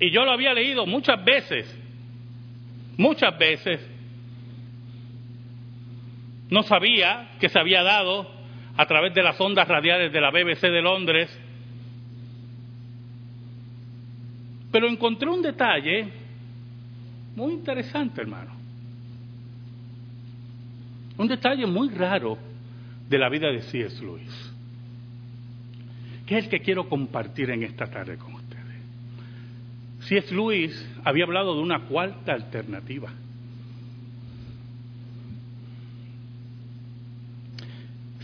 Y 0.00 0.10
yo 0.10 0.24
lo 0.24 0.32
había 0.32 0.52
leído 0.52 0.86
muchas 0.86 1.24
veces, 1.24 1.78
muchas 2.96 3.38
veces. 3.38 3.80
No 6.50 6.64
sabía 6.64 7.30
que 7.38 7.48
se 7.48 7.60
había 7.60 7.84
dado 7.84 8.28
a 8.76 8.86
través 8.86 9.14
de 9.14 9.22
las 9.22 9.40
ondas 9.40 9.68
radiales 9.68 10.12
de 10.12 10.20
la 10.20 10.30
BBC 10.30 10.62
de 10.62 10.82
Londres 10.82 11.40
Pero 14.70 14.88
encontré 14.88 15.28
un 15.28 15.42
detalle 15.42 16.08
muy 17.36 17.52
interesante, 17.52 18.20
hermano. 18.20 18.52
Un 21.16 21.28
detalle 21.28 21.66
muy 21.66 21.90
raro 21.90 22.38
de 23.08 23.18
la 23.18 23.28
vida 23.28 23.48
de 23.48 23.62
C.S. 23.62 24.02
Lewis, 24.02 24.52
que 26.26 26.38
es 26.38 26.44
el 26.44 26.50
que 26.50 26.60
quiero 26.60 26.88
compartir 26.88 27.50
en 27.50 27.62
esta 27.62 27.86
tarde 27.86 28.16
con 28.16 28.34
ustedes. 28.34 28.50
C.S. 30.00 30.34
Lewis 30.34 30.72
había 31.04 31.24
hablado 31.24 31.54
de 31.54 31.62
una 31.62 31.80
cuarta 31.80 32.32
alternativa. 32.32 33.12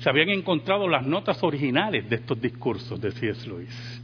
Se 0.00 0.08
habían 0.08 0.28
encontrado 0.28 0.88
las 0.88 1.04
notas 1.04 1.42
originales 1.42 2.08
de 2.08 2.16
estos 2.16 2.40
discursos 2.40 3.00
de 3.00 3.10
C.S. 3.12 3.46
Lewis. 3.46 4.02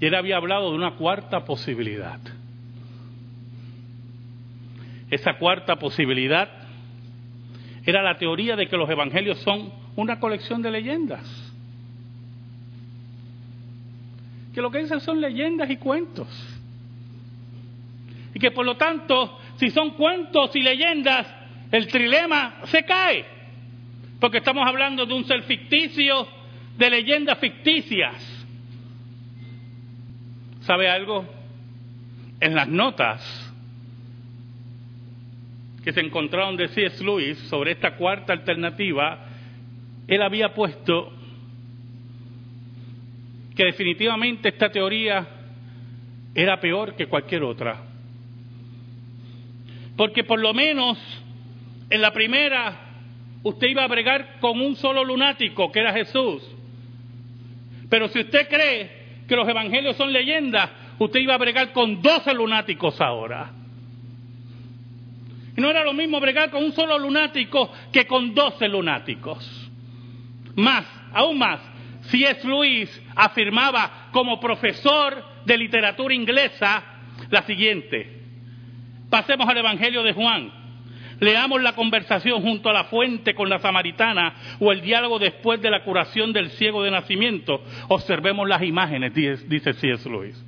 Y 0.00 0.06
él 0.06 0.14
había 0.14 0.36
hablado 0.36 0.70
de 0.70 0.76
una 0.76 0.96
cuarta 0.96 1.44
posibilidad. 1.44 2.20
Esa 5.10 5.34
cuarta 5.34 5.76
posibilidad 5.76 6.48
era 7.84 8.02
la 8.02 8.16
teoría 8.16 8.56
de 8.56 8.68
que 8.68 8.76
los 8.76 8.88
evangelios 8.88 9.38
son 9.40 9.72
una 9.96 10.20
colección 10.20 10.62
de 10.62 10.70
leyendas. 10.70 11.52
Que 14.54 14.62
lo 14.62 14.70
que 14.70 14.78
dicen 14.78 15.00
son 15.00 15.20
leyendas 15.20 15.68
y 15.70 15.76
cuentos. 15.76 16.28
Y 18.34 18.38
que 18.38 18.52
por 18.52 18.64
lo 18.64 18.76
tanto, 18.76 19.38
si 19.56 19.70
son 19.70 19.90
cuentos 19.90 20.54
y 20.54 20.62
leyendas, 20.62 21.26
el 21.72 21.88
trilema 21.88 22.60
se 22.64 22.84
cae. 22.84 23.24
Porque 24.20 24.38
estamos 24.38 24.66
hablando 24.66 25.06
de 25.06 25.14
un 25.14 25.24
ser 25.24 25.42
ficticio, 25.42 26.28
de 26.76 26.90
leyendas 26.90 27.38
ficticias. 27.38 28.14
¿Sabe 30.60 30.88
algo? 30.88 31.24
En 32.38 32.54
las 32.54 32.68
notas 32.68 33.49
que 35.84 35.92
se 35.92 36.00
encontraron 36.00 36.56
de 36.56 36.68
C.S. 36.68 37.02
Lewis 37.02 37.38
sobre 37.48 37.72
esta 37.72 37.96
cuarta 37.96 38.32
alternativa, 38.32 39.26
él 40.06 40.22
había 40.22 40.52
puesto 40.52 41.12
que 43.56 43.64
definitivamente 43.64 44.48
esta 44.50 44.70
teoría 44.70 45.26
era 46.34 46.60
peor 46.60 46.94
que 46.96 47.06
cualquier 47.06 47.42
otra. 47.44 47.82
Porque 49.96 50.24
por 50.24 50.40
lo 50.40 50.54
menos 50.54 50.98
en 51.88 52.00
la 52.00 52.12
primera 52.12 52.90
usted 53.42 53.68
iba 53.68 53.84
a 53.84 53.88
bregar 53.88 54.38
con 54.40 54.60
un 54.60 54.76
solo 54.76 55.04
lunático, 55.04 55.72
que 55.72 55.80
era 55.80 55.92
Jesús. 55.92 56.42
Pero 57.88 58.08
si 58.08 58.20
usted 58.20 58.48
cree 58.48 59.00
que 59.26 59.36
los 59.36 59.48
evangelios 59.48 59.96
son 59.96 60.12
leyendas, 60.12 60.70
usted 60.98 61.20
iba 61.20 61.34
a 61.34 61.38
bregar 61.38 61.72
con 61.72 62.00
12 62.02 62.34
lunáticos 62.34 63.00
ahora. 63.00 63.59
No 65.60 65.68
era 65.68 65.84
lo 65.84 65.92
mismo 65.92 66.18
bregar 66.20 66.50
con 66.50 66.64
un 66.64 66.72
solo 66.72 66.98
lunático 66.98 67.70
que 67.92 68.06
con 68.06 68.34
12 68.34 68.66
lunáticos. 68.66 69.70
Más, 70.56 70.86
aún 71.12 71.38
más, 71.38 71.60
es 72.10 72.42
Luis 72.44 73.02
afirmaba 73.14 74.08
como 74.10 74.40
profesor 74.40 75.22
de 75.44 75.58
literatura 75.58 76.14
inglesa 76.14 76.82
la 77.28 77.42
siguiente. 77.42 78.22
Pasemos 79.10 79.46
al 79.46 79.58
Evangelio 79.58 80.02
de 80.02 80.14
Juan. 80.14 80.50
Leamos 81.20 81.60
la 81.60 81.74
conversación 81.74 82.40
junto 82.40 82.70
a 82.70 82.72
la 82.72 82.84
fuente 82.84 83.34
con 83.34 83.50
la 83.50 83.58
samaritana 83.58 84.32
o 84.60 84.72
el 84.72 84.80
diálogo 84.80 85.18
después 85.18 85.60
de 85.60 85.70
la 85.70 85.84
curación 85.84 86.32
del 86.32 86.48
ciego 86.52 86.82
de 86.82 86.90
nacimiento. 86.90 87.62
Observemos 87.88 88.48
las 88.48 88.62
imágenes, 88.62 89.12
dice 89.46 89.74
C.S. 89.74 90.08
Lewis. 90.08 90.42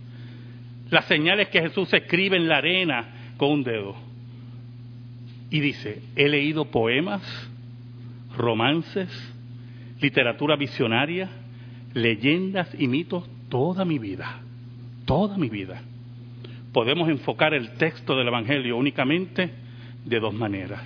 Las 0.89 1.05
señales 1.05 1.51
que 1.51 1.61
Jesús 1.61 1.93
escribe 1.93 2.39
en 2.39 2.49
la 2.49 2.57
arena 2.57 3.35
con 3.37 3.51
un 3.51 3.63
dedo. 3.63 4.12
Y 5.53 5.61
dice, 5.61 6.03
he 6.17 6.31
leído 6.31 6.65
poemas, 6.65 7.23
romances, 8.35 9.11
literatura 10.01 10.57
visionaria, 10.57 11.29
leyendas 11.93 12.75
y 12.79 12.89
mitos 12.89 13.29
toda 13.51 13.85
mi 13.85 13.99
vida, 13.99 14.41
toda 15.05 15.37
mi 15.37 15.51
vida. 15.51 15.83
Podemos 16.73 17.11
enfocar 17.11 17.53
el 17.53 17.75
texto 17.75 18.17
del 18.17 18.29
Evangelio 18.29 18.79
únicamente 18.79 19.51
de 20.07 20.21
dos 20.21 20.33
maneras. 20.33 20.81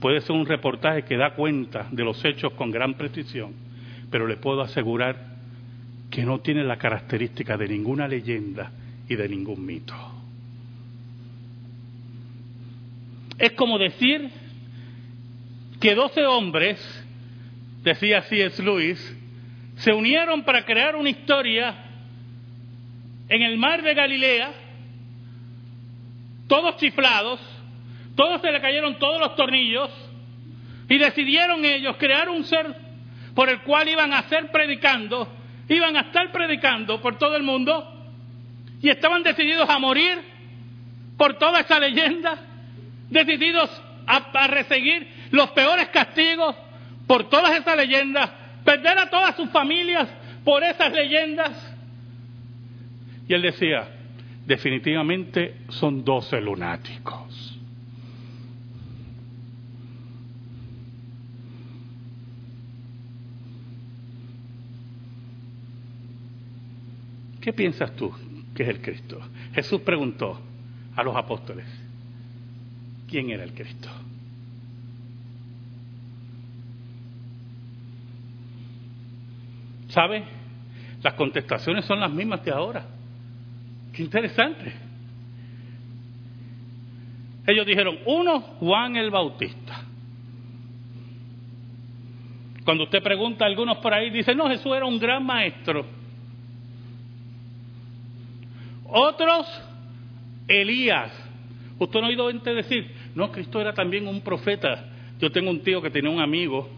Puede 0.00 0.20
ser 0.20 0.36
un 0.36 0.46
reportaje 0.46 1.02
que 1.02 1.16
da 1.16 1.34
cuenta 1.34 1.88
de 1.90 2.04
los 2.04 2.24
hechos 2.24 2.52
con 2.52 2.70
gran 2.70 2.94
precisión, 2.94 3.52
pero 4.12 4.28
le 4.28 4.36
puedo 4.36 4.60
asegurar 4.60 5.38
que 6.08 6.24
no 6.24 6.38
tiene 6.38 6.62
la 6.62 6.76
característica 6.76 7.56
de 7.56 7.66
ninguna 7.66 8.06
leyenda 8.06 8.70
y 9.08 9.16
de 9.16 9.28
ningún 9.28 9.66
mito. 9.66 10.21
Es 13.38 13.52
como 13.52 13.78
decir 13.78 14.30
que 15.80 15.94
doce 15.94 16.24
hombres 16.26 16.78
decía 17.82 18.22
C.S. 18.22 18.62
Lewis, 18.62 19.18
se 19.76 19.92
unieron 19.92 20.44
para 20.44 20.64
crear 20.64 20.94
una 20.94 21.10
historia 21.10 21.74
en 23.28 23.42
el 23.42 23.56
mar 23.56 23.82
de 23.82 23.94
Galilea, 23.94 24.52
todos 26.46 26.76
chiflados, 26.76 27.40
todos 28.14 28.40
se 28.40 28.52
le 28.52 28.60
cayeron 28.60 28.98
todos 28.98 29.18
los 29.18 29.34
tornillos 29.36 29.90
y 30.88 30.98
decidieron 30.98 31.64
ellos 31.64 31.96
crear 31.98 32.28
un 32.28 32.44
ser 32.44 32.76
por 33.34 33.48
el 33.48 33.62
cual 33.62 33.88
iban 33.88 34.12
a 34.12 34.22
ser 34.28 34.50
predicando, 34.50 35.26
iban 35.68 35.96
a 35.96 36.00
estar 36.02 36.30
predicando 36.30 37.00
por 37.00 37.16
todo 37.18 37.36
el 37.36 37.42
mundo 37.42 37.88
y 38.82 38.90
estaban 38.90 39.22
decididos 39.22 39.68
a 39.68 39.78
morir 39.78 40.18
por 41.16 41.38
toda 41.38 41.60
esa 41.60 41.80
leyenda, 41.80 42.38
decididos 43.12 43.70
a, 44.06 44.16
a 44.16 44.46
recibir 44.48 45.06
los 45.30 45.50
peores 45.50 45.88
castigos 45.88 46.56
por 47.06 47.28
todas 47.28 47.58
esas 47.58 47.76
leyendas, 47.76 48.30
perder 48.64 48.98
a 48.98 49.10
todas 49.10 49.36
sus 49.36 49.50
familias 49.50 50.08
por 50.44 50.64
esas 50.64 50.92
leyendas. 50.92 51.50
Y 53.28 53.34
él 53.34 53.42
decía, 53.42 53.88
definitivamente 54.46 55.56
son 55.68 56.04
doce 56.04 56.40
lunáticos. 56.40 57.58
¿Qué 67.40 67.52
piensas 67.52 67.94
tú 67.96 68.12
que 68.54 68.62
es 68.62 68.68
el 68.68 68.80
Cristo? 68.80 69.20
Jesús 69.52 69.80
preguntó 69.80 70.40
a 70.94 71.02
los 71.02 71.16
apóstoles, 71.16 71.66
¿quién 73.12 73.28
era 73.28 73.44
el 73.44 73.52
Cristo? 73.52 73.90
¿Sabe? 79.88 80.24
Las 81.02 81.12
contestaciones 81.12 81.84
son 81.84 82.00
las 82.00 82.10
mismas 82.10 82.42
de 82.42 82.52
ahora. 82.52 82.86
Qué 83.92 84.02
interesante. 84.02 84.72
Ellos 87.46 87.66
dijeron, 87.66 87.98
uno, 88.06 88.40
Juan 88.40 88.96
el 88.96 89.10
Bautista. 89.10 89.82
Cuando 92.64 92.84
usted 92.84 93.02
pregunta 93.02 93.44
a 93.44 93.48
algunos 93.48 93.76
por 93.78 93.92
ahí, 93.92 94.08
dicen, 94.08 94.38
no, 94.38 94.48
Jesús 94.48 94.72
era 94.74 94.86
un 94.86 94.98
gran 94.98 95.26
maestro. 95.26 95.84
Otros, 98.86 99.46
Elías. 100.48 101.12
Usted 101.78 102.00
no 102.00 102.06
ha 102.06 102.08
oído 102.10 102.28
gente 102.28 102.54
decir, 102.54 103.01
no, 103.14 103.30
Cristo 103.30 103.60
era 103.60 103.72
también 103.72 104.06
un 104.06 104.20
profeta. 104.22 104.88
Yo 105.20 105.30
tengo 105.30 105.50
un 105.50 105.60
tío 105.62 105.80
que 105.82 105.90
tenía 105.90 106.10
un 106.10 106.20
amigo, 106.20 106.68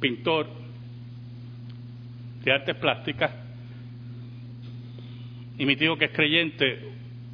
pintor, 0.00 0.48
de 2.42 2.52
artes 2.52 2.76
plásticas, 2.76 3.44
y 5.56 5.64
mi 5.66 5.76
tío 5.76 5.96
que 5.96 6.06
es 6.06 6.10
creyente, 6.10 6.80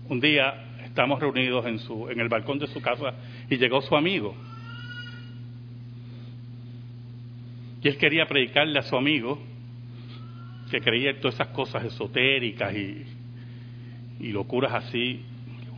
un 0.09 0.21
día 0.21 0.67
estamos 0.85 1.21
reunidos 1.21 1.65
en, 1.67 1.79
su, 1.79 2.09
en 2.11 2.21
el 2.21 2.29
balcón 2.29 2.59
de 2.59 2.67
su 2.67 2.81
casa 2.83 3.15
y 3.49 3.57
llegó 3.57 3.81
su 3.81 3.97
amigo. 3.97 4.35
Y 7.83 7.89
él 7.89 7.97
quería 7.97 8.27
predicarle 8.27 8.79
a 8.79 8.83
su 8.83 8.95
amigo 8.97 9.41
que 10.71 10.81
creía 10.81 11.11
en 11.11 11.21
todas 11.21 11.35
esas 11.35 11.49
cosas 11.49 11.85
esotéricas 11.85 12.75
y, 12.75 13.05
y 14.21 14.33
locuras 14.33 14.73
así. 14.75 15.23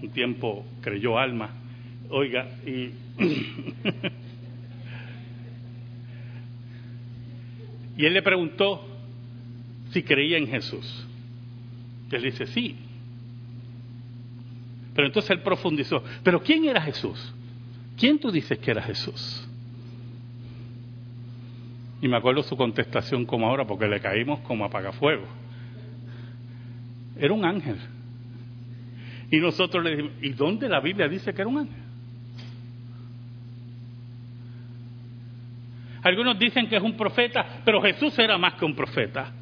Un 0.03 0.11
tiempo 0.11 0.67
creyó 0.81 1.17
alma. 1.17 1.62
Oiga, 2.14 2.46
y 2.66 2.90
y 7.96 8.05
él 8.05 8.12
le 8.12 8.20
preguntó 8.20 8.87
si 9.92 10.03
creía 10.03 10.37
en 10.37 10.46
Jesús. 10.46 11.07
Él 12.11 12.22
dice, 12.22 12.46
sí. 12.48 12.77
Pero 14.94 15.07
entonces 15.07 15.31
él 15.31 15.40
profundizó, 15.40 16.05
pero 16.22 16.42
¿quién 16.42 16.66
era 16.66 16.83
Jesús? 16.83 17.33
¿Quién 17.96 18.18
tú 18.18 18.31
dices 18.31 18.59
que 18.59 18.70
era 18.70 18.83
Jesús? 18.83 19.48
Y 22.03 22.09
me 22.09 22.18
acuerdo 22.18 22.42
su 22.42 22.59
contestación 22.59 23.25
como 23.25 23.46
ahora, 23.46 23.66
porque 23.66 23.88
le 23.88 24.01
caímos 24.01 24.40
como 24.40 24.66
apagafuego. 24.66 25.25
Era 27.16 27.33
un 27.33 27.46
ángel. 27.46 27.79
Y 29.31 29.38
nosotros 29.38 29.83
le 29.83 29.92
dijimos, 29.92 30.12
¿y 30.20 30.29
dónde 30.31 30.68
la 30.68 30.81
Biblia 30.81 31.09
dice 31.09 31.33
que 31.33 31.40
era 31.40 31.48
un 31.48 31.61
ángel? 31.61 31.82
Algunos 36.03 36.38
dicen 36.38 36.69
que 36.69 36.77
es 36.77 36.83
un 36.83 36.97
profeta, 36.97 37.61
pero 37.65 37.81
Jesús 37.81 38.19
era 38.19 38.37
más 38.37 38.55
que 38.55 38.65
un 38.65 38.75
profeta. 38.75 39.33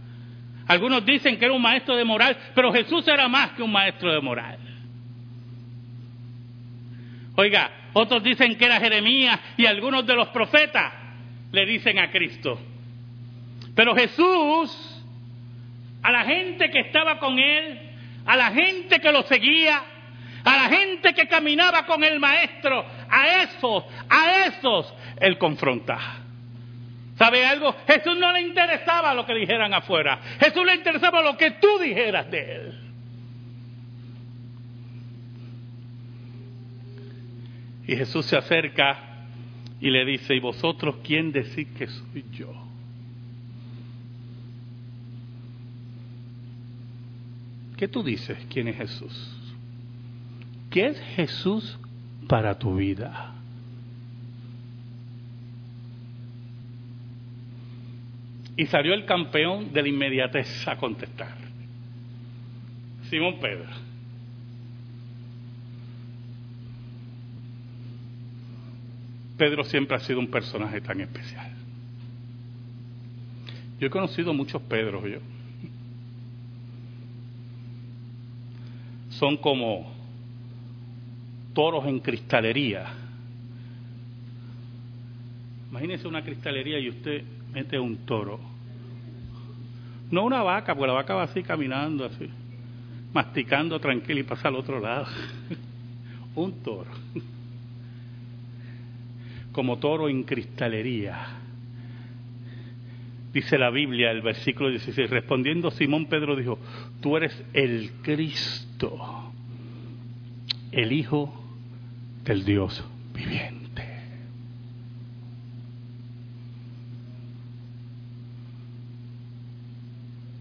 Algunos 0.66 1.04
dicen 1.04 1.38
que 1.38 1.46
era 1.46 1.54
un 1.54 1.62
maestro 1.62 1.96
de 1.96 2.04
moral, 2.04 2.36
pero 2.54 2.72
Jesús 2.72 3.06
era 3.08 3.26
más 3.28 3.52
que 3.52 3.62
un 3.62 3.72
maestro 3.72 4.12
de 4.12 4.20
moral. 4.20 4.58
Oiga, 7.36 7.70
otros 7.92 8.22
dicen 8.22 8.56
que 8.56 8.66
era 8.66 8.78
Jeremías 8.78 9.40
y 9.56 9.66
algunos 9.66 10.06
de 10.06 10.14
los 10.14 10.28
profetas 10.28 10.92
le 11.50 11.66
dicen 11.66 11.98
a 11.98 12.10
Cristo. 12.10 12.60
Pero 13.74 13.94
Jesús, 13.96 15.02
a 16.02 16.12
la 16.12 16.24
gente 16.24 16.70
que 16.70 16.80
estaba 16.80 17.18
con 17.18 17.38
él, 17.38 17.80
a 18.26 18.36
la 18.36 18.50
gente 18.50 19.00
que 19.00 19.10
lo 19.10 19.22
seguía, 19.22 19.82
a 20.44 20.56
la 20.56 20.76
gente 20.76 21.14
que 21.14 21.26
caminaba 21.26 21.86
con 21.86 22.04
el 22.04 22.20
maestro, 22.20 22.84
a 23.08 23.42
esos, 23.42 23.84
a 24.08 24.46
esos, 24.46 24.94
él 25.18 25.38
confronta. 25.38 25.98
¿Sabe 27.20 27.44
algo? 27.44 27.76
Jesús 27.86 28.16
no 28.18 28.32
le 28.32 28.40
interesaba 28.40 29.12
lo 29.12 29.26
que 29.26 29.34
dijeran 29.34 29.74
afuera. 29.74 30.18
Jesús 30.40 30.64
le 30.64 30.76
interesaba 30.76 31.20
lo 31.20 31.36
que 31.36 31.50
tú 31.50 31.78
dijeras 31.78 32.30
de 32.30 32.56
él. 32.56 32.80
Y 37.86 37.94
Jesús 37.94 38.24
se 38.24 38.38
acerca 38.38 39.26
y 39.82 39.90
le 39.90 40.06
dice, 40.06 40.34
¿y 40.34 40.40
vosotros 40.40 40.96
quién 41.04 41.30
decís 41.30 41.68
que 41.76 41.88
soy 41.88 42.24
yo? 42.32 42.54
¿Qué 47.76 47.86
tú 47.86 48.02
dices? 48.02 48.38
¿Quién 48.48 48.68
es 48.68 48.78
Jesús? 48.78 49.52
¿Qué 50.70 50.86
es 50.86 51.00
Jesús 51.16 51.78
para 52.26 52.58
tu 52.58 52.76
vida? 52.76 53.34
Y 58.60 58.66
salió 58.66 58.92
el 58.92 59.06
campeón 59.06 59.72
de 59.72 59.80
la 59.80 59.88
inmediatez 59.88 60.68
a 60.68 60.76
contestar. 60.76 61.34
Simón 63.08 63.40
Pedro. 63.40 63.70
Pedro 69.38 69.64
siempre 69.64 69.96
ha 69.96 70.00
sido 70.00 70.18
un 70.18 70.30
personaje 70.30 70.78
tan 70.82 71.00
especial. 71.00 71.50
Yo 73.80 73.86
he 73.86 73.90
conocido 73.90 74.34
muchos 74.34 74.60
Pedros, 74.60 75.04
yo. 75.10 75.20
Son 79.08 79.38
como 79.38 79.90
toros 81.54 81.86
en 81.86 81.98
cristalería. 81.98 82.92
Imagínese 85.70 86.06
una 86.06 86.22
cristalería 86.22 86.78
y 86.78 86.90
usted 86.90 87.24
mete 87.54 87.78
un 87.78 87.96
toro. 88.04 88.49
No 90.10 90.24
una 90.24 90.42
vaca, 90.42 90.74
porque 90.74 90.88
la 90.88 90.94
vaca 90.94 91.14
va 91.14 91.22
así 91.24 91.42
caminando, 91.42 92.04
así, 92.04 92.28
masticando 93.12 93.78
tranquilo 93.78 94.20
y 94.20 94.24
pasa 94.24 94.48
al 94.48 94.56
otro 94.56 94.80
lado. 94.80 95.06
un 96.34 96.62
toro. 96.62 96.90
Como 99.52 99.78
toro 99.78 100.08
en 100.08 100.24
cristalería. 100.24 101.36
Dice 103.32 103.58
la 103.58 103.70
Biblia, 103.70 104.10
el 104.10 104.22
versículo 104.22 104.70
16, 104.70 105.08
respondiendo 105.08 105.70
Simón 105.70 106.06
Pedro 106.06 106.34
dijo, 106.34 106.58
tú 107.00 107.16
eres 107.16 107.44
el 107.52 107.92
Cristo, 108.02 109.32
el 110.72 110.92
Hijo 110.92 111.32
del 112.24 112.44
Dios 112.44 112.84
viviente. 113.14 113.59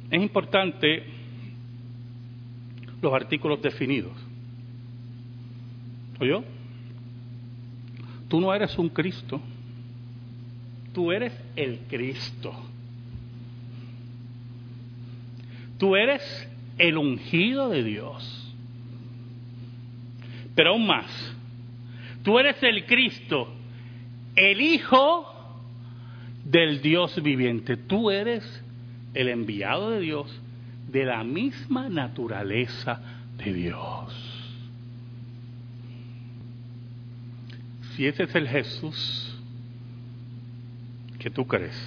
Es 0.09 0.21
importante 0.21 1.03
los 3.01 3.13
artículos 3.13 3.61
definidos. 3.61 4.13
¿Oyó? 6.19 6.43
Tú 8.27 8.39
no 8.39 8.53
eres 8.53 8.77
un 8.77 8.89
Cristo, 8.89 9.41
tú 10.93 11.11
eres 11.11 11.33
el 11.55 11.79
Cristo. 11.87 12.53
Tú 15.77 15.95
eres 15.95 16.21
el 16.77 16.97
ungido 16.97 17.69
de 17.69 17.83
Dios. 17.83 18.53
Pero 20.53 20.71
aún 20.71 20.85
más, 20.85 21.05
tú 22.21 22.37
eres 22.37 22.61
el 22.61 22.85
Cristo, 22.85 23.47
el 24.35 24.59
Hijo 24.59 25.25
del 26.43 26.81
Dios 26.81 27.21
viviente. 27.23 27.77
Tú 27.77 28.11
eres 28.11 28.43
el 29.13 29.29
enviado 29.29 29.91
de 29.91 29.99
Dios 29.99 30.41
de 30.91 31.05
la 31.05 31.23
misma 31.23 31.89
naturaleza 31.89 32.99
de 33.37 33.53
Dios. 33.53 34.29
Si 37.95 38.05
ese 38.05 38.23
es 38.23 38.35
el 38.35 38.47
Jesús 38.47 39.37
que 41.19 41.29
tú 41.29 41.45
crees, 41.45 41.77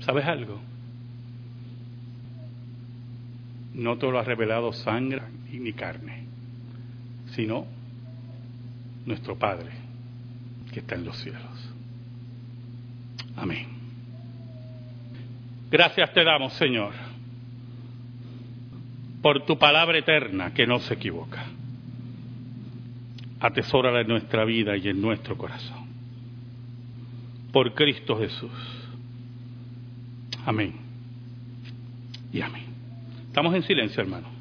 ¿sabes 0.00 0.24
algo? 0.26 0.60
No 3.72 3.96
te 3.98 4.10
lo 4.10 4.18
ha 4.18 4.22
revelado 4.22 4.72
sangre 4.72 5.22
ni 5.50 5.72
carne, 5.72 6.24
sino 7.34 7.66
nuestro 9.06 9.38
Padre 9.38 9.70
que 10.72 10.80
está 10.80 10.94
en 10.94 11.04
los 11.04 11.16
cielos. 11.18 11.70
Amén. 13.36 13.73
Gracias 15.74 16.12
te 16.12 16.22
damos, 16.22 16.52
Señor, 16.52 16.92
por 19.20 19.44
tu 19.44 19.58
palabra 19.58 19.98
eterna 19.98 20.54
que 20.54 20.68
no 20.68 20.78
se 20.78 20.94
equivoca. 20.94 21.46
Atesórala 23.40 24.02
en 24.02 24.06
nuestra 24.06 24.44
vida 24.44 24.76
y 24.76 24.86
en 24.86 25.02
nuestro 25.02 25.36
corazón. 25.36 25.88
Por 27.52 27.74
Cristo 27.74 28.16
Jesús. 28.16 28.52
Amén. 30.46 30.74
Y 32.32 32.40
amén. 32.40 32.66
Estamos 33.26 33.52
en 33.56 33.64
silencio, 33.64 34.00
hermano. 34.00 34.33